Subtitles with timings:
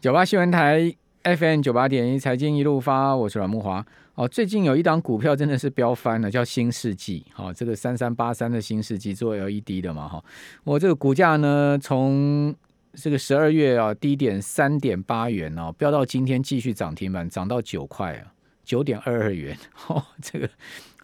[0.00, 0.90] 九八新闻台
[1.24, 3.84] FM 九八点一财经一路发，我是阮慕华。
[4.14, 7.22] 哦，最近有一档股票真的是飙翻了，叫新世纪。
[7.34, 10.24] 好、哦，这个三三八三的新世纪做 LED 的嘛，哈、哦。
[10.64, 12.54] 我这个股价呢，从
[12.94, 18.32] 这个十二月啊低点三点八元哦，飙到今天继续涨停板，涨到九块啊，
[18.64, 19.54] 九点二二元。
[19.88, 20.48] 哦，这个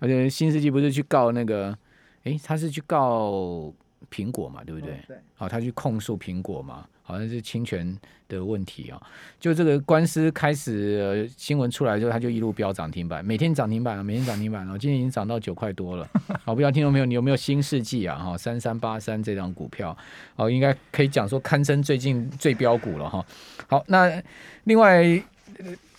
[0.01, 1.77] 而且新世纪不是去告那个，
[2.25, 3.71] 诶，他是去告
[4.11, 4.95] 苹果嘛，对不对？
[4.95, 5.17] 哦、对。
[5.35, 6.87] 好、哦，他去控诉苹果嘛。
[7.07, 7.97] 好像是侵权
[8.29, 9.01] 的问题啊，
[9.39, 16.09] 就这个官司开始、呃、新闻出来之后，它就一路飙涨停板，每天涨停板啊，每天涨停板啊，今天已经涨到九块多了。
[16.45, 18.19] 好，不知道听众朋友你有没有新世纪啊？
[18.19, 19.97] 哈，三三八三这张股票，
[20.35, 23.25] 好，应该可以讲说堪称最近最飙股了哈。
[23.69, 24.21] 好，那
[24.65, 25.05] 另外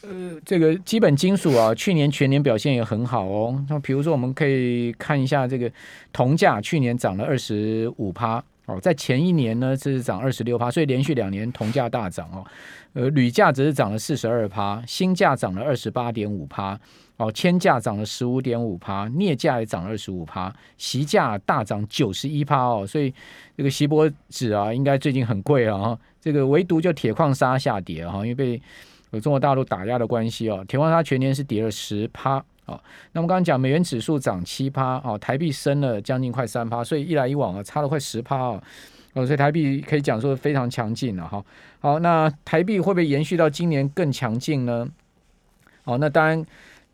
[0.01, 3.65] 呃这个基本金属啊，去年全年表现也很好哦。
[3.69, 5.71] 那比如说我们可以看一下这个
[6.11, 8.43] 铜价，去年涨了二十五趴。
[8.67, 12.45] 哦，在前一年呢，这是涨二十六趴，所以连续两年铜价大涨哦。
[12.91, 16.77] 呃，铝价则是涨了四十二趴，锌价涨了二十八点五趴，
[17.15, 22.85] 哦，铅价涨了十五点五趴，镍价也涨了二十五趴，锡价大涨九十一趴哦。
[22.85, 23.13] 所以
[23.55, 25.97] 这个锡箔纸啊，应该最近很贵了哈。
[26.19, 28.61] 这个唯独就铁矿砂下跌哈，因为被
[29.21, 32.43] 中国大陆打压的关系哦，铁矿砂全年是跌了十趴。
[32.67, 38.61] 好，那么刚刚讲美元指数涨七趴，哦，台币升了将近快三趴，所以一来一往啊，差了快十趴哦，
[39.13, 41.41] 所以台币可以讲说非常强劲了哈。
[41.79, 44.85] 好，那台币会不会延续到今年更强劲呢？
[45.85, 46.45] 好，那当然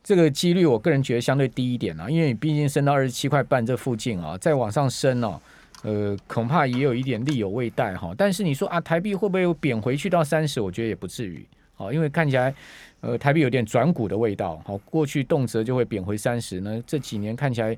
[0.03, 5.41] 这个几率我个人觉得相对低一点啊，因为你毕竟升到二十七块半这附近啊，再往上升哦，
[5.81, 8.13] 呃，恐怕也有一点力有未逮哈。
[8.15, 10.61] 但是你说啊，台币会不会贬回去到三十？
[10.61, 11.43] 我觉得也不至于。
[11.73, 12.53] 好，因为看起来。
[13.05, 16.81] 呃，台币有点转股的味道，好，过去动辄就会贬回三十呢。
[16.87, 17.75] 这几年看起来，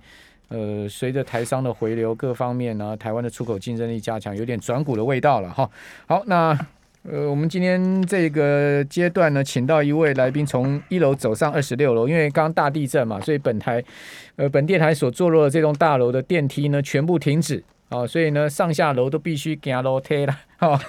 [0.50, 5.68] 呃，随着台商的回流，各方面呢，台湾的出口竞争力加强，有点转股的味道了哈。
[6.06, 6.56] 好，那
[7.02, 13.84] 呃，我们今天这个阶段呢，请到一位来宾，从一楼走上二十六楼，因为刚大地震嘛，所以本台
[14.36, 20.80] 呃本电台所坐落的这栋大楼的电梯呢，全部停止啊，所以呢，上下楼都必须走楼梯了，哈。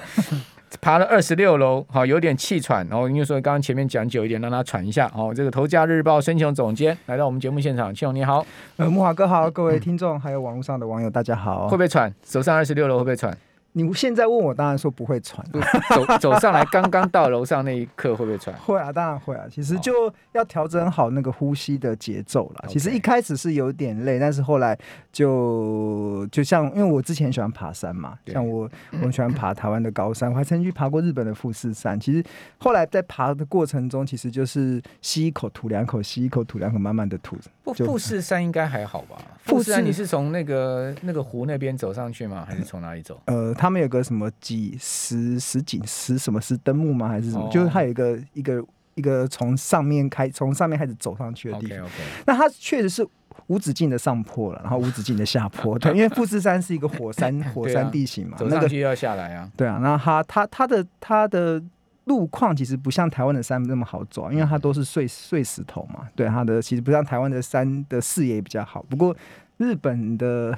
[0.81, 5.09] 爬了二十六楼，好，有点气喘，然后因为说刚刚前面讲久一点，让他喘一下。
[5.09, 8.44] 好，这个头家日报孙庆荣总监来到我们节目现场，庆勇你好，
[8.76, 12.12] 呃，木华哥好，各位听众还有网络上的网友大家好，会不会喘？
[12.22, 13.37] 走上二十六楼会不会喘？
[13.78, 15.47] 你现在问我，当然说不会喘。
[15.91, 18.56] 走走上来，刚刚到楼上那一刻会不会喘？
[18.64, 19.44] 会啊，当然会啊。
[19.50, 19.92] 其实就
[20.32, 22.64] 要调整好那个呼吸的节奏了。
[22.69, 24.78] 其实一开始是有点累，但是后来
[25.12, 28.66] 就就像，因为我之前喜欢爬山嘛，像我
[29.03, 32.00] 我喜欢爬台湾的高山，我还曾经爬过日本的富士山。
[32.00, 32.25] 其实
[32.56, 37.37] 后来在爬的过程中，其实就是吸一口吐两口，吸一口吐两口，慢慢的吐。
[37.62, 39.19] 不，富士山应该还好吧？
[39.44, 42.44] 富士山你是从那个那个湖那边走上去吗？
[42.48, 43.20] 还是从哪里走？
[43.26, 47.09] 呃，他们有个什么几十十几十什么石灯木吗？
[47.09, 47.44] 还是什么？
[47.44, 51.78] 哦、就是它有一个一个一个从上面开从上面开始走上去的地方。
[51.78, 52.22] Okay, okay.
[52.28, 53.05] 那它确实是
[53.49, 55.76] 无止境的上坡了，然后无止境的下坡。
[55.81, 59.50] 对，因为富士山是一个火山 火山地形嘛，走上去要下来啊。
[59.56, 61.60] 对啊，那它它它的它的
[62.05, 66.06] 路况其实不像台湾的山那么好走，因为它都是碎碎石头嘛。
[66.15, 68.81] 对，它的其实不像台湾的山的视野比较好。
[68.88, 69.16] 不过
[69.56, 70.56] 日本的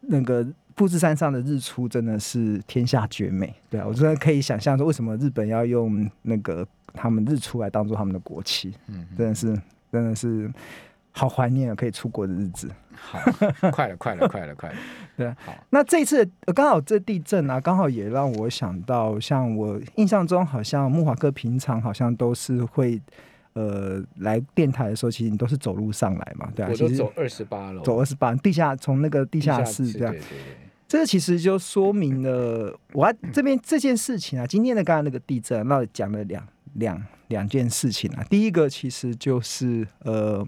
[0.00, 0.46] 那个。
[0.76, 9.60] 富士山上的日出真的是天下绝美，对啊，我真的可以想象说为什么日本要用那个他们日出来当做他们的国旗，嗯，真的是
[9.92, 10.52] 真的是
[11.12, 12.68] 好怀念啊，可以出国的日子。
[12.96, 13.18] 好，
[13.72, 14.76] 快了，快了，快了，快了，
[15.16, 15.36] 对啊。
[15.44, 23.00] 好，那这一次刚好这地震啊，刚好也让我想到，像我印象中好像木华哥平常好像都是会。
[23.56, 30.38] 呃，来电台的时候，其实你都是走路上来嘛，对啊，我都走二十八楼，走二十八，地下从那个地下室这样，对对对，
[30.94, 40.46] 这个其实就说明了我这边这件事情啊，今天的刚刚那个地震，那讲了两两两件事情啊，第一个其实就是呃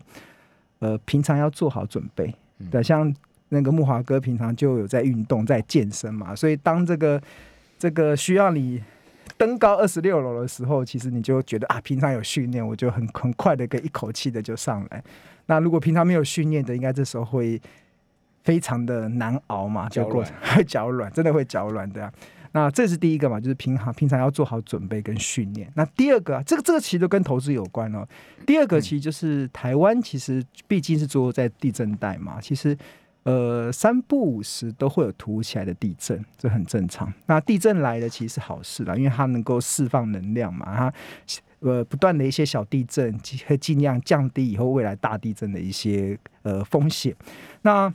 [0.78, 2.32] 呃，平常要做好准备，
[2.70, 3.12] 对，像
[3.48, 7.20] 那个木华哥平常就有在运动，在健身嘛，所以当这个
[7.76, 8.80] 这个需要你。
[9.36, 15.02] 登高二十六楼的时候，其实你就觉得啊，平常有训练，我就很很快的，可以一口气的就上来。
[15.46, 17.60] 那如果平常没有训练的，应该这时候会
[18.46, 22.10] 非常的难熬嘛，就过程会 脚软，真的会脚软的。
[22.52, 25.70] 那这是第一个嘛，就是平常平常要做好准备跟训练。
[25.74, 28.06] 那第二个啊，这个这个其实都跟投资有关哦。
[28.46, 32.74] 第二个其实就是台湾，其实毕竟是坐落在地震带嘛，其实。
[33.26, 37.12] 呃，三不五时都会有突如其来的地震，这很正常。
[37.26, 40.92] 那地震来的其实是好事啦，因为它能够释放能量嘛，它
[41.58, 43.18] 呃不断的一些小地震，
[43.48, 47.12] 会尽量降低以后未来大地震的一些呃风险。
[47.62, 47.92] 那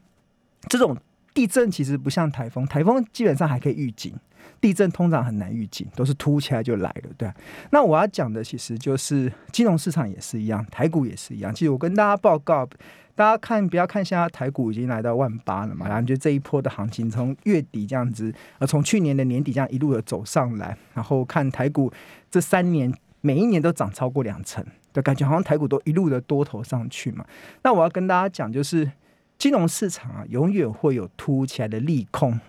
[0.70, 0.98] 这种
[1.34, 4.14] 地震其实不像台风，台风基本上还可以预警，
[4.60, 7.32] 地震通常很难预警，都是突起来就来了，对。
[7.72, 11.54] 那我要讲的其实就是金融市场也是一样，台股也是一样。
[11.54, 12.68] 其实我跟大家报告，
[13.16, 21.92] 大家看不要看现在台股已经来到万八了嘛，然后就这一波的行情从月底这样子，呃，从去年的年底这样一路的走上来，然后看台股
[22.30, 24.64] 这三年每一年都涨超过两成。
[24.94, 27.26] 的感觉好像台股都一路的多头上去嘛，
[27.64, 28.92] 那我要跟大家讲，就是
[29.42, 32.40] 金融市场啊，永远会有突起来的利空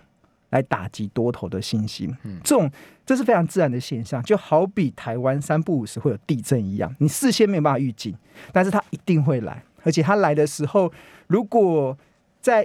[0.51, 2.15] 来打击多头的信心。
[2.21, 2.69] 嗯，这种
[3.03, 8.15] 这是非常自然的现象，就好比台湾三不五时会有地震一样，你事先没有办法预警，
[8.51, 10.93] 但是它一定会来，而且它来的时候，
[11.25, 11.97] 如果
[12.39, 12.63] 在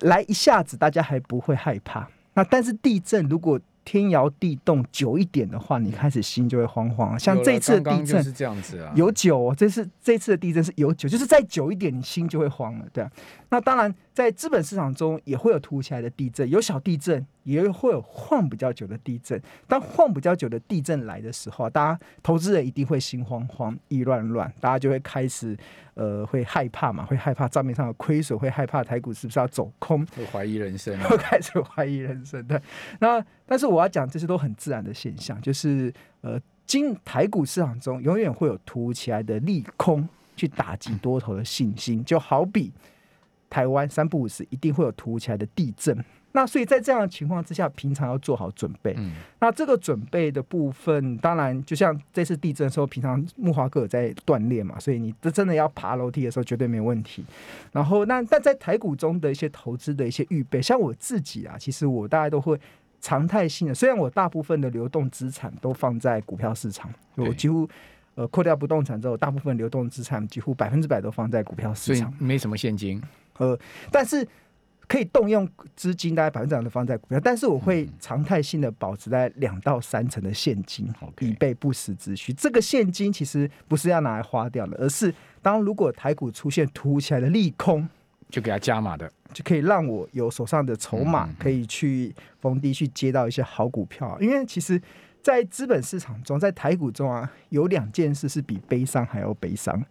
[0.00, 2.08] 来一下子，大家还不会害怕。
[2.32, 7.16] 那但是地震如果天摇地动久一点的话，你开始心就会慌慌。
[7.18, 13.10] 像这次的地震是这样子啊，有久哦，这次这次的地震是有久，就是再久一点，你心就会慌了，对啊。
[13.48, 19.38] 那当然，在资本市场中也会有突如其来的地震，有小地震，也会有晃比较久的地震。
[19.68, 25.54] 当晃比较久的地震来的时候，大家投资人一定会心慌慌、意乱乱，大家就会开始
[25.92, 32.42] 呃会害怕嘛，会害怕账面上的亏损，会害怕台股是不是要走空，会怀疑人生，会开始怀疑人生。
[32.46, 32.58] 对，
[33.00, 35.92] 那但是我要讲，这些都很自然的现象，就是
[36.22, 42.72] 呃，今台股市场中永远会有突如其来的利空去打击多头的信心，就好比。
[43.48, 45.96] 台湾三不五时一定会有突如其来的地震，
[46.32, 48.94] 那所以在这样的情况之下，平常要做好准备。
[48.98, 57.24] 嗯、那这个准备的部分，当然就像这次地震的时候，平常木华哥有在锻炼嘛，所以你这真的要爬楼梯的时候绝对没问题。
[57.72, 62.58] 然后那但在台股中的一些投资的一些预备，像我自己啊，其实我大概都会
[63.00, 67.68] 常态性的，虽然我大部分的流动资产都放在股票市场，我几乎。
[68.16, 72.98] 呃，扣掉不动产之后，大部分流动资产几乎百分之百都放在股票市场，没什么现金。
[73.38, 73.58] 呃，
[73.90, 74.26] 但是
[74.86, 77.20] 可以动用资金，大概百分之两的放在股票。
[77.20, 82.32] 但是我会常态性的保持在两到三成的现金，嗯、以备不时之需。
[82.32, 85.12] 这个现金其实不是要拿来花掉的，而是
[85.42, 87.88] 当如果台股出现突如其来的利空，
[88.30, 94.16] 就给它加码的，就可以让我有手上的筹码，可以去逢低去接到一些好股票。
[94.20, 94.80] 因为其实。
[95.22, 99.84] 在资本市场中，在台股中啊，有两件事是比悲伤还要悲伤。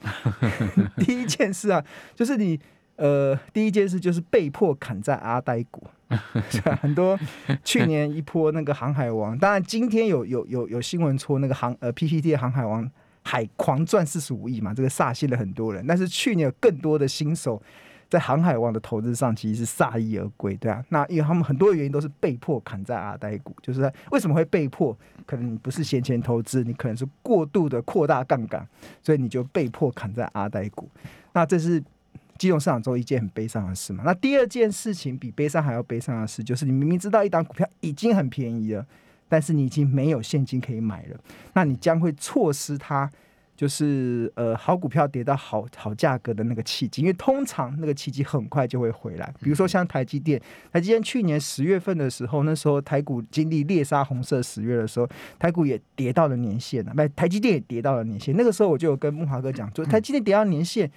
[0.96, 1.84] 第一件事啊，
[2.16, 2.58] 就是你
[2.96, 5.84] 呃，第一件事就是被迫砍在阿呆股，
[6.82, 7.18] 很多
[7.64, 12.90] 去年一波那个航海王，当然今天有有有有新闻说那个航呃 PPT 的航海王
[13.24, 17.62] 海狂赚四十五亿嘛，这个煞谢了很多人，但是去年有更多的新手。
[18.08, 20.82] 在航海王的投资上，其实是铩羽而归，对啊。
[20.90, 24.96] 那因为他们很多的原因都是被迫砍在阿呆股，就是为什么会被迫？
[25.26, 28.66] 可能你不是闲钱投资，你可能是过度的扩大杠杆，
[29.02, 30.88] 所以你就被迫砍在阿呆股。
[31.34, 31.84] 那这是
[32.38, 34.04] 金融市场中一件很悲伤的事嘛。
[34.06, 38.86] 那第二件事情比悲伤还要悲伤的事，就是你明明知道一档股票已经很便宜了，
[39.28, 41.20] 但是你已经没有现金可以买了，
[41.54, 43.10] 那你将会错失它。
[43.58, 49.34] 就是呃，好股票跌到好好价格的那个契机，因为通常那个契机很快就会回来。
[49.42, 50.38] 比如说像台积电，
[50.74, 55.08] 台积电去年十月份的时候，那时候台股经历猎杀红色十月的时候，
[55.40, 58.36] 台股也跌到了年线了，不，台积电也跌到了年线。
[58.36, 60.92] 那个时候我就有跟木华哥讲，说台积电跌到年线，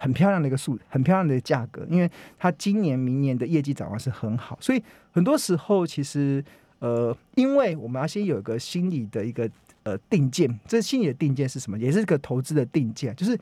[0.00, 4.82] 很漂亮的一个数，很漂亮的价格，因为它今年、明年的业绩展望是很好，所以
[5.12, 6.44] 很多时候其实
[6.80, 9.48] 呃，因为我们要先有一个心理的一个。
[9.82, 11.78] 呃，定见，这心理的定见是什么？
[11.78, 13.34] 也是个投资的定见，就是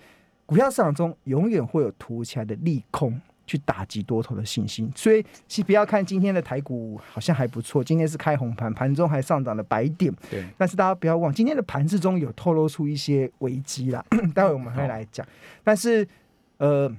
[0.46, 4.88] 股票市场中永远会有突如其来的利空去打击多头的信心。
[4.94, 10.14] 所以，先不要看今天的台股好像还不错，今天是开红盘，盘中还上涨了百点。
[10.30, 10.44] 对。
[10.56, 14.02] 但是大家不要忘，今天的盘子中有透露出一些危机啦。
[14.32, 15.26] 待会我们会来讲。
[15.64, 16.06] 但是，
[16.58, 16.94] 呃。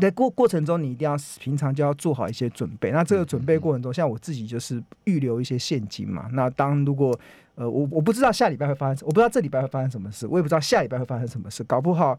[0.00, 2.90] 在过过程中，你一定要平常就要做好一些准备。
[2.90, 6.26] 那这个准备过程中，像我自己就是预留一些现金嘛。
[6.32, 7.14] 那当如果
[7.54, 11.62] 呃，我我不知道下礼拜会发生，我不知道这礼拜会发生什么事，我也不知道下礼拜会发生什么事。
[11.64, 12.18] 搞不好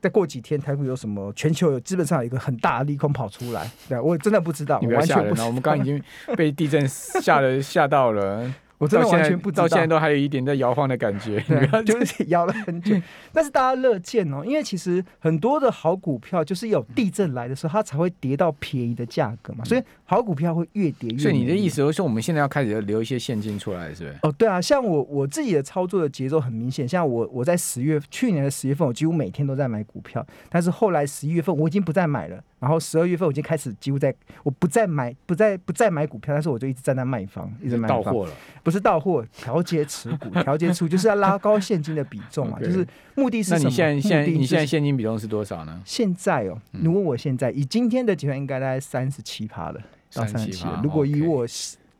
[0.00, 4.78] 再过几天，台股有什么全球有基本上有一个很大的利空跑出来，对，我真的不知道。
[4.80, 6.02] 你不要吓人了，我们刚刚已经
[6.34, 8.50] 被地震吓了吓到了。
[8.78, 11.40] 我真的完全不知道，到现在都还有一点在摇晃的感觉，
[11.84, 12.94] 就是摇了很久。
[13.32, 19.64] 但是大家乐见哦，因为其实很多的好股票就是有地震来的时候，它才会跌到便宜的价格嘛。
[19.64, 21.18] 所以好股票会越跌越。
[21.18, 24.16] 所以你的意思就是说，我们现在要开始留一些现金出来，是不是？
[24.22, 32.40] 哦，对啊，像我我自己的操作的节奏很明显，像我我在十月去年的十月份，我几乎每天都在买股票，但是后来十一月份我已经不再买了。
[32.60, 38.02] 然后十二月份我已经开始几乎在，我不再买，不再不再买股票，但是我就一直在那卖方，一直卖方。
[38.02, 38.32] 到货了。
[38.68, 42.66] 不是到货，调节持股， 调节出就是要拉高现金的比重啊，Okay.
[42.66, 43.62] 就是目的是什么？
[43.62, 45.80] 那你现在现在你现在现金比重是多少呢？
[45.86, 49.80] 现在哦，如果我现在以今天的结算，应该大概三十七趴了，
[50.12, 50.66] 到三十七。
[50.82, 51.46] 如果以我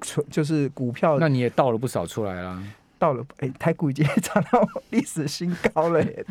[0.02, 2.62] 存就是股票，那你也倒了不少出来啦。
[2.98, 6.26] 到了，哎，台股已经涨到历史新高了耶！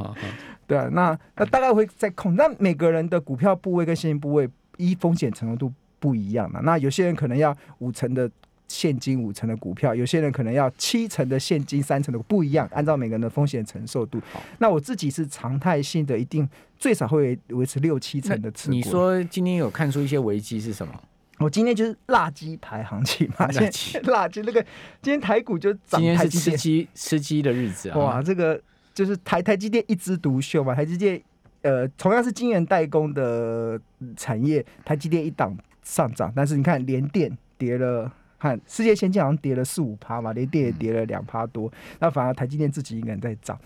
[0.66, 2.34] 对啊，那那大概会在控。
[2.36, 6.60] 那每个人的股票部位跟现金部位，依风险承受度不一样嘛。
[6.62, 8.30] 那有些人可能要五成的
[8.72, 12.66] 现金，五成的股票；有些人可能要七成的现金，三成的不一样。
[12.72, 14.18] 按照每个人的风险承受度。
[14.32, 16.48] 好那我自己是常态性的，一定
[16.78, 18.74] 最少会维持六七成的持股。
[18.74, 20.94] 你说今天有看出一些危机是什么？
[21.38, 24.62] 我今天就是辣鸡排行情嘛， 辣鸡辣鸡那个，
[25.00, 27.98] 今天台股就涨，今天是吃鸡吃鸡的日子啊！
[27.98, 28.60] 哇，这个
[28.94, 31.20] 就是台台积电一枝独秀嘛，台积电
[31.62, 33.80] 呃同样是晶圆代工的
[34.16, 38.12] 产业，台积电一档上涨，但是你看联电跌了，
[38.42, 43.58] 看世界先进好像跌了四五趴嘛，联电也跌了两趴多，那反而台积电自己一个人在涨。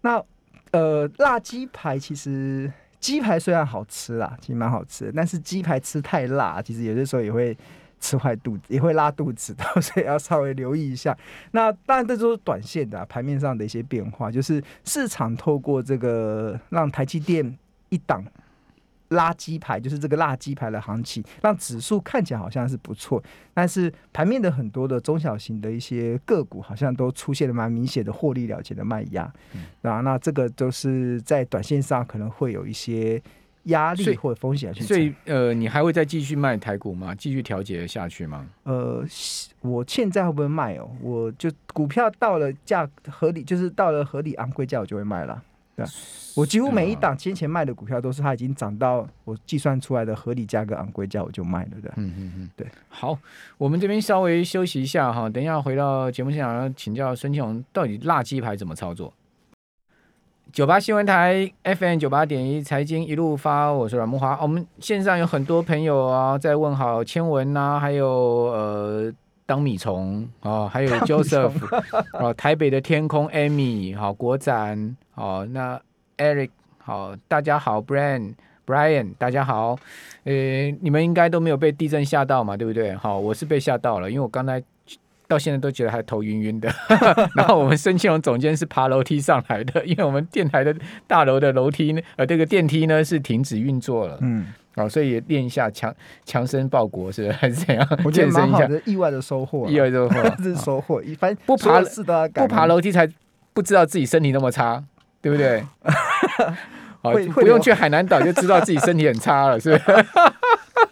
[0.00, 0.22] 那
[0.72, 2.70] 呃辣鸡排其实。
[3.00, 7.54] 鸡排虽然好吃啦，其实蛮好吃的，但是鸡排吃太辣，其实有些时候也会
[8.00, 11.14] 吃坏肚子，也会拉肚子的， 所以要稍微留意一下。
[11.50, 17.58] 那当然，这都是短线的盘面上的一些变化，就是市场透过这个让台积电
[17.90, 18.24] 一档。
[19.14, 23.22] 拉鸡排就是这个辣鸡排的行情，让指数看起来好像是不错，
[23.54, 33.20] 但是盘面的很多的中小型的一些个股好像都出现了蛮明显的获利了结的卖压，嗯、啊，那这个都是在短线上可能会有一些
[33.64, 34.82] 压力或者风险去。
[34.82, 37.14] 所以呃，你还会再继续卖台股吗？
[37.14, 38.46] 继续调节下去吗？
[38.64, 39.02] 呃，
[39.62, 40.90] 我现在会不会卖哦？
[41.00, 45.42] 我就股票到了价合理，就是到了合理昂贵价，我就会卖了。
[45.76, 45.84] 对，
[46.36, 51.92] 我几乎每一档先前卖的股票都是它已经涨到我计算出来的合理价格、昂贵价，我就卖了的。
[51.96, 52.66] 嗯嗯嗯，对。
[52.88, 53.18] 好，
[53.58, 59.12] 我们这边稍微休息一下哈，等一下回到节目现场要请教孙庆红，到底辣鸡排怎么操作？
[60.52, 64.38] 九八新闻台 FM 九八点一财经一路发，我是阮慕驊。
[64.40, 69.12] 我们线上有很多朋友啊，在问好千文呐、啊，还有呃。
[69.46, 71.52] 当米虫啊，还有 Joseph
[72.14, 75.80] 哦，台北的天空 Amy 好，国展好，那
[76.18, 78.34] Eric 好，大家好，Brian
[78.66, 79.78] Brian 大家好，
[80.24, 80.32] 呃，
[80.80, 82.92] 你们应该都没有被地震吓到嘛，对不对？
[82.96, 84.60] 好，我是被吓到了，因为我刚才
[85.28, 86.68] 到现在都觉得还头晕晕的。
[87.36, 90.74] 然后我们孙庆荣总监是爬楼梯上来的，因为我们电台的
[91.06, 94.18] 大楼的楼梯呢，呃，这个电梯呢是停止运作了。
[94.20, 94.46] 嗯。
[94.74, 95.94] 哦，所以也练一下强
[96.24, 97.88] 强身报国是，是还是怎样？
[98.04, 101.00] 我觉得蛮好的，意外的收获，意外收获，这 是收获。
[101.00, 101.80] 一般不爬
[102.32, 103.08] 不爬楼梯才
[103.52, 104.82] 不知道自己身体那么差，
[105.24, 105.64] 对不对？
[107.00, 109.78] 好，不用去海南岛就知道自己身体很差了，是不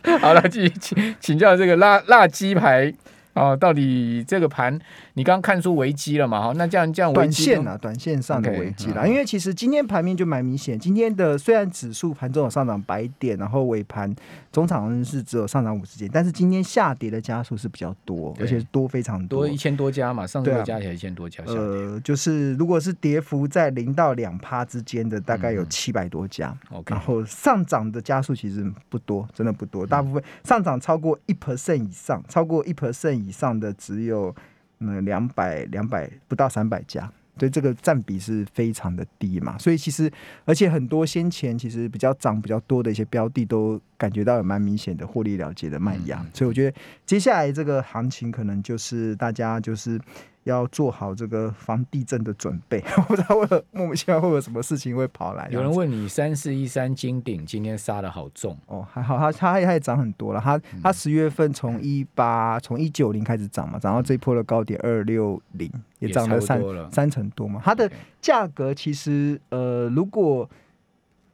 [0.06, 0.16] 是？
[0.16, 2.90] 好了，继续请请教这个辣辣鸡排。
[3.34, 4.78] 哦，到底这个盘
[5.14, 6.48] 你刚刚看出危机了嘛？
[6.48, 9.04] 哈，那这样这样短线啊，短线上的危机啦。
[9.04, 14.14] Okay, 因为其实今天盘面就蛮明显，今天的虽然指数盘中有上涨百点，然后尾盘
[14.52, 21.42] 中场是只有上涨五十点，但是今天下跌的家数是比较多，而且多非常多，多一千多家嘛，上周加起来一千多家。
[21.46, 26.54] 呃，就是如果是跌幅在零到两趴之间的，大概有七百多家。
[26.70, 33.21] 嗯、然后上涨的加速其实不多，真的不多，大部分上涨超过一 percent 以上，超过一 percent。
[33.22, 34.34] 以上的只有
[34.80, 39.56] 嗯两百两百不到三百家，所以这个占比是非常的低嘛。
[39.58, 40.10] 所以其实
[40.44, 46.76] 而且很多先前其实比较涨比较多的一些标的都感觉到有蛮明显的获利了结的卖压，所以我觉得
[47.06, 50.00] 接下来这个行情可能就是大家就是。
[50.44, 55.48] 要做好这个防地震的准备， 不知道会莫名其妙会有什么事情会跑来。
[55.52, 60.40] 有人问你三四一三金鼎今天杀的好重哦，还好，它它它也涨很多了。
[60.40, 65.70] 它它十月份从一八从一九零开始涨嘛，涨到这一波的高点二六零，
[66.00, 67.60] 也涨了三三成多嘛。
[67.64, 70.48] 它的价格其实呃，如果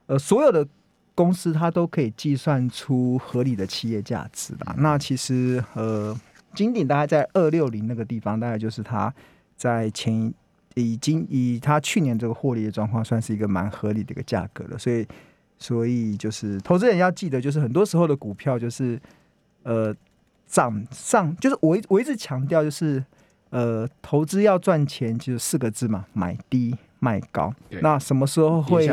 [0.06, 0.66] 呃所有的
[1.14, 6.14] 公司它都可以计算出合理的企业价值啦，那其实呃。
[6.54, 9.12] 金鼎大概在二六零那个地方，大概就是它
[9.56, 10.32] 在前
[10.74, 14.78] 已经以它去年这个获利的状况，算是一个蛮合理的一个价格了。
[14.78, 15.06] 所以，
[15.58, 19.00] 所以就是投资人要记得，就是很多时候的股票就是
[19.62, 19.94] 呃
[20.46, 23.04] 涨上，就是我一我一直强调，就是
[23.50, 27.52] 呃投资要赚钱，就是四个字嘛，买低卖高。
[27.68, 28.86] 对那什么时候会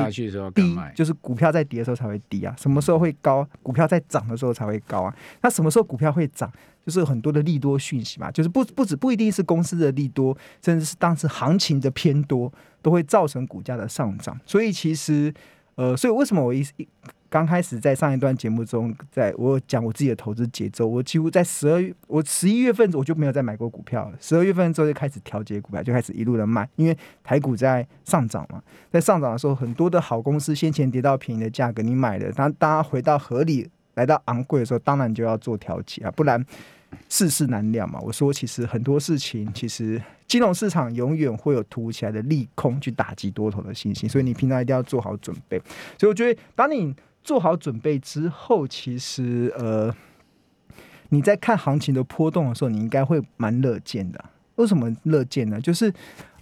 [0.54, 0.76] 低？
[0.96, 2.54] 就是股票在跌的时候才会低啊。
[2.58, 3.48] 什么时候会高？
[3.64, 5.16] 股票在涨的时候才会高啊。
[5.42, 6.52] 那什么时候股票会涨？
[6.86, 12.52] 就是很多的利多讯息嘛，就是不不止不一定是公司的利多，甚至是当时行情的偏多，
[12.84, 14.40] 都会造成股价的上涨。
[14.46, 15.34] 所以其实，
[15.74, 16.88] 呃，所以为什么我一一
[17.28, 24.18] 刚开始在上一段节目中，在我讲我自己的投资节奏，我几乎在十二月，我十一月份我就没有再买过股票了。
[24.22, 28.62] 十二月份之后就开始调节股票，就开始一路的卖，因为台股在上涨嘛，
[28.92, 36.46] 在上涨的时候，很多的好公司先前跌到便宜的价格，你买的，当大家回到合理，来到昂贵的时候，当然就要做调节啊，不然
[37.10, 38.00] 世事难料嘛。
[38.00, 45.58] 我说，其实很多事情，其实金融市场永远会有突如其来的利空去打击多头的信心，所以你平常一定要做好准备。
[45.98, 49.94] 所以我觉得，当你做好准备之后，其实呃，
[51.10, 54.24] 你在看行情的波动的时候，你应该会蛮乐见的。
[54.56, 55.60] 为什么乐见呢？
[55.60, 55.94] 就是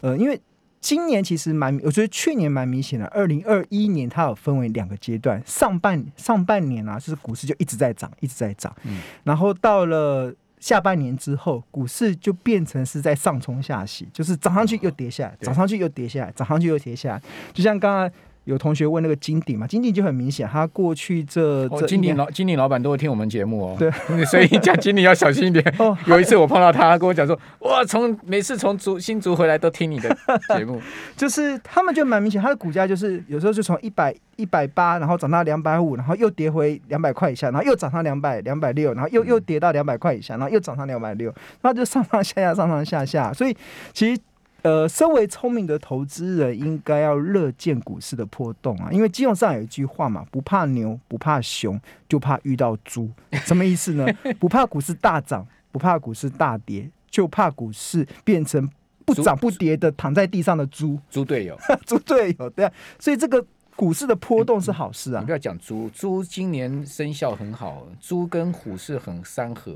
[0.02, 0.40] 呃，因为。
[0.84, 3.06] 今年其实蛮，我觉得去年蛮明显的。
[3.08, 8.76] 二零二一年它有分为两个阶段，上半上半年啊，就是股市就一直在涨，一直在涨。
[8.84, 9.00] 嗯。
[9.24, 17.22] 然后到了下半年之后，股市就变成是在上冲下洗，就是涨上去又跌下来，涨上去又跌下来，涨上去又跌下来，
[17.54, 18.12] 就像刚刚。
[18.46, 19.66] 有同学问那个金鼎嘛？
[19.66, 23.76] 金鼎就很明显，他过去这这金鼎老金鼎老板都会听我们节目哦。
[23.80, 23.90] 对，
[24.26, 25.64] 所以讲金鼎要小心一点。
[25.80, 30.16] 哦，有一次我碰到他，他跟我讲说：“哇，从每次从竹新竹回来都听你的
[30.56, 30.82] 节目。
[31.16, 43.32] ”就是他们就蛮明显，他的股价就是有时候就从一百一百八，然后涨到两百五，然后又跌回两百块以下，然后又涨上两百两百六，然后又又跌到两百块以下，然后又涨上两百六，那就上上下下上上下下。
[43.32, 43.56] 所以
[43.94, 44.22] 其实。
[44.64, 53.10] 呃，身为聪明的投资人，应该要乐见股市的波动啊，因为金融上有一句话嘛，不怕牛，不怕熊，就怕遇到猪。
[53.44, 54.06] 什么意思呢？
[54.40, 58.70] 不怕股市大涨，不怕股市大跌，就怕股市变成
[59.04, 60.98] 不涨不跌的躺在地上的猪。
[61.10, 62.72] 猪队友， 猪队友，对啊。
[62.98, 65.20] 所以这个股市的波动是好事啊。
[65.20, 69.76] 你不要讲猪，猪今年生肖很好，猪跟虎是很三合。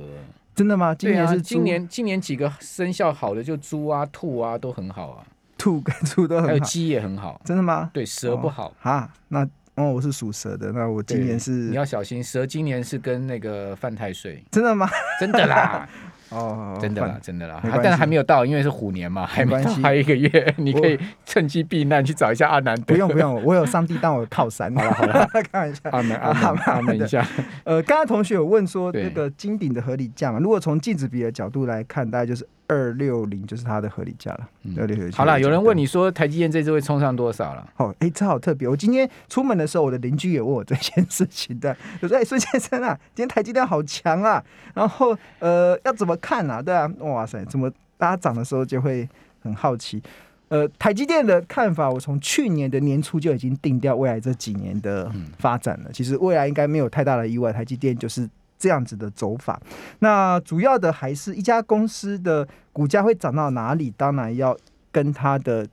[0.57, 0.95] 真的吗？
[0.95, 5.23] 今年是、啊、今年今年几个生肖好的就猪啊兔啊都很好啊，
[5.55, 7.39] 兔跟 猪都很好，还有鸡也很好。
[7.45, 7.91] 真的吗？
[7.93, 9.09] 对，蛇不好啊、哦。
[9.27, 14.43] 那哦，我是属蛇的，那我今年是你要小心，蛇今年是跟那个犯太岁。
[14.49, 14.89] 真的吗？
[15.21, 15.87] 真的啦。
[16.29, 22.79] 哦，真的啦，真的啦，但是还没有到，因为是虎年嘛，还没到，还有一个月，你可以趁机避难去找一下阿南。
[22.81, 24.73] 不用不用，我有上帝当我的靠山。
[24.75, 25.81] 好了好了， 开玩笑。
[25.91, 27.25] 阿南阿南阿门一下。
[27.63, 30.39] 呃，刚刚同学有问说这个金顶的合理价嘛？
[30.39, 32.47] 如果从净值比的角度来看，大概就是。
[32.67, 34.49] 二六零就是它的合理价了。
[34.77, 35.11] 二六零。
[35.11, 37.65] 好了，有人问你说台积电这次会冲上多少了？
[37.77, 38.67] 哦，哎、欸，这好特别。
[38.67, 41.75] 我今天出门的时候，我的邻居也问我这件事情的。
[42.01, 46.61] 我说：“哎、欸，孙先生啊，今天台积电好强啊，然后呃，要怎么看啊？
[46.61, 49.07] 对啊，哇塞，怎么大家涨的时候就会
[49.41, 50.03] 很好奇？
[50.49, 55.89] 呃，台积电的看法，我从去年的年初就已经定掉未来这几年的发展了。
[55.93, 58.29] 其实未来应该没有太大的意外，台积电就是。
[58.57, 59.61] 这样子的走法，
[59.99, 64.57] 那主要的还是一家公司的股价会涨到哪里，当然要
[64.91, 65.67] 跟它的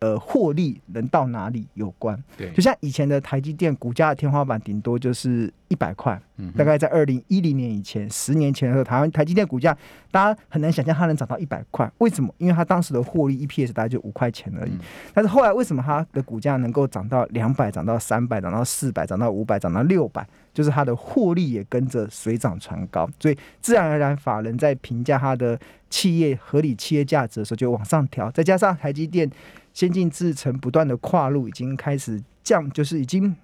[0.00, 2.22] 呃获利能到哪里有关。
[2.36, 6.20] 对，就像以前的台积电股价的天花板顶多就是一百块，
[6.56, 9.76] 大概在二零一零年以前，十年前的时候，台湾台积电股价
[10.10, 11.90] 大家很难想象它能涨到一百块。
[11.98, 12.32] 为什么？
[12.38, 14.72] 因为它当时的获利 EPS 大概就五块钱而已。
[15.12, 20.26] 但是后来为什么它的股价能够涨到两百，涨到三百，涨到四百，涨到五百，涨到六百？
[20.54, 25.58] 就是它的获利也跟着水涨船高，所以自然而然法人在评价它的
[25.88, 28.30] 企业合理企业价值的时候就往上调。
[28.32, 29.30] 再加上台积电
[29.78, 33.36] 先进制程不断的跨入，已经开始降，就是已经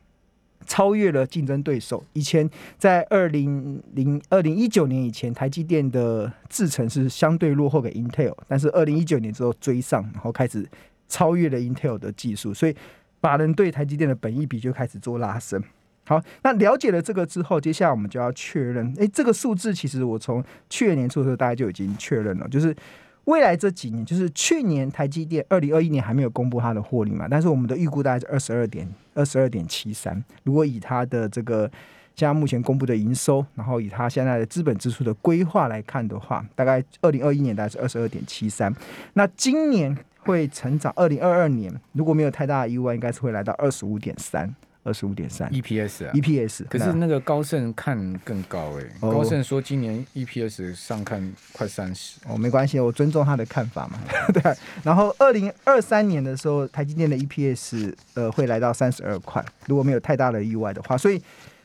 [0.66, 2.02] 超越了竞争对手。
[2.12, 10.68] 以前在二零零二零一九年以前，台积电的制程是相对落后给 Intel，但是二零一九年之后追上，然后开始
[11.06, 12.74] 超越了 Intel 的技术，所以
[13.20, 15.62] 法人对台积电的本益比就开始做拉升。
[16.04, 22.74] 好，那了解了这个之后，接下来我们就要确认，诶，这个数字其实我从去年年初的时候大概就已经确认了，就是
[23.24, 31.70] 未来这几年，就是去年台积电二零二一年还没有公布它的获利嘛，但是我们的预估大概是二十二点二十二点七三，如果以它的这个
[32.14, 38.72] 现在目前公布的营收，然后以它现在的资本支出的规划来看的话，大概二零二一年大概是二十二点七三，
[39.14, 44.54] 那今年会成长，二零二二年如果没有太大的意外，应该是会来到二十五点三。
[44.84, 46.64] 二十五点三 EPS 啊，EPS。
[46.68, 52.20] 可是那个高盛看更高哎、欸，高盛说今年 EPS 上看快三十。
[52.28, 53.98] 哦，没关系，我尊重他的看法嘛。
[54.32, 54.42] 对。
[54.82, 60.96] 然后二零二三年的时候，台积电的 EPS 呃会来到三十二块，如果没有太大的意外的话。
[60.96, 61.20] 所以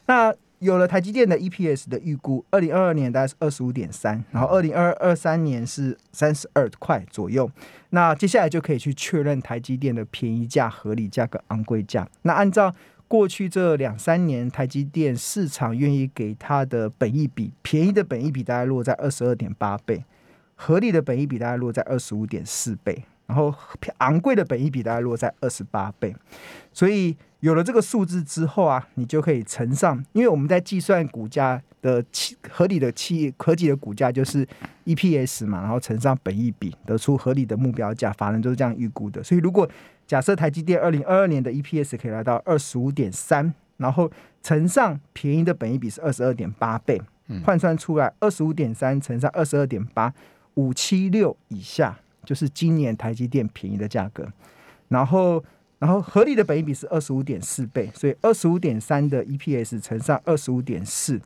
[0.05, 7.49] 那有了台积电的 EPS 的预估，二零二二年大概是二十五点三，然后二零二二三年是三十二块左右。
[7.91, 12.07] 那接下来就可以去确认台积电的便宜价、合理价跟昂贵价。
[12.23, 12.73] 那按照
[13.09, 20.05] 过去这两三年，台积电市场愿意给它的本益比，便宜的本益比大概落在二十二点八倍，
[20.55, 23.03] 合理的本益比大概落在二十五点四倍。
[23.25, 23.53] 然后
[23.99, 26.15] 昂贵的本益比大概落在二十八倍，
[26.73, 34.43] 所以有了这个数字之后啊，你就可以乘上，因为我们在计算股价的企合理的企业合理的股价就是
[34.85, 39.21] EPS 嘛，然后乘上本益比，得出合理的目标价，法人都是这样预估的。
[39.21, 39.69] 所以如果
[40.09, 46.99] 假设台积电二零二二年的 EPS 可以来到二十五点三，然后乘上便宜的本益比是二十二点八倍，
[47.45, 50.11] 换算出来二十五点三乘上二十二点八，
[50.55, 51.95] 五七六以下
[52.25, 54.27] 就是今年台积电便宜的价格。
[54.87, 55.43] 然后，
[55.77, 61.21] 然后合理的本益比是二十五点四倍，所以二十五点三的 EPS 乘上二十五点四。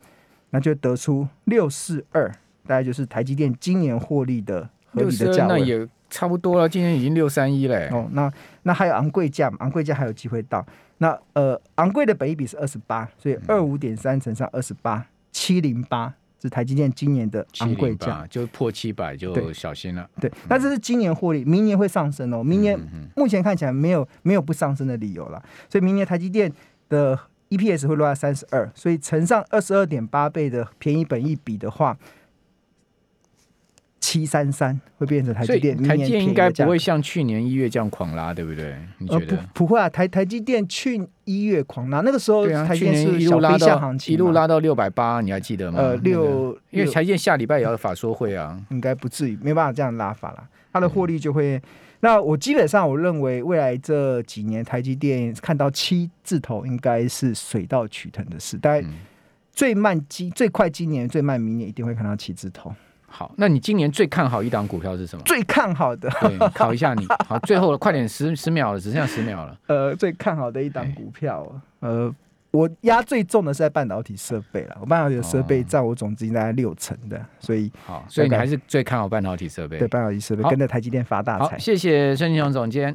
[0.50, 2.30] 那就得出六四二，
[2.68, 6.70] 大概就是台积电今年获利的合理的价位，那也差不多了。
[6.70, 7.90] 今年已经六三一嘞。
[7.92, 10.64] 哦，那那还有昂贵价，昂贵价还有机会到。
[11.00, 20.08] 那呃，昂贵的本益比是二十八，所以二五点三乘上二十八，七零八是台积电今年的昂贵价，就破七百就小心了。
[20.22, 22.44] 对，那这是今年获利，明年会上升哦。
[22.44, 22.80] 明年
[23.16, 26.52] 目前看起来没有没有不上升的理由了，所以明年台积电
[26.90, 27.20] 的。
[27.50, 31.96] EPS 会落在三十二，所以乘上二十二点八倍的便宜本益比的话，
[34.04, 35.82] 七三三会变成台积电。
[35.82, 38.76] 台积电应该不会像去年一月这样狂拉，对不对？
[38.98, 39.38] 你觉得？
[39.38, 45.80] 呃、不，不会啊，台台积电去一月狂拉，那个时候台积电是小飞象行情，一路拉到六百八，你还记得吗？
[45.80, 51.58] 呃，六，因为台积电下礼拜也要法说会啊，应该不至于，没办法这样拉法了，它的获利就会。
[51.58, 51.62] 嗯
[52.04, 58.86] 那我基本上我认为未来这几年台积电看到七字头应该是水到渠成的事，大概
[59.54, 62.76] 最慢今最快今年最慢明年一定会看到七字头。
[63.16, 65.22] 好，那你今年最看好一档股票是什么？
[65.24, 67.06] 最看好的，对， 考一下你。
[67.28, 69.56] 好，最后了，快点，十十秒了，只剩下十秒了。
[69.68, 71.48] 呃，最看好的一档股票，
[71.82, 72.14] 呃。
[72.54, 79.80] 我压最重的是在半导体设备了，我半导体的设备占我总资金大概六成的，所以好，所以你还是最看好半导体设备。
[79.80, 81.58] 对，半导体设备跟着台积电发大财。
[81.58, 82.92] 谢谢孙庆雄总监。